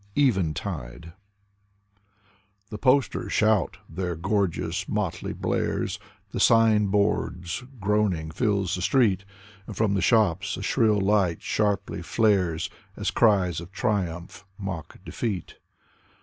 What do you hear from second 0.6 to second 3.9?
EVENTIDE The posters shout,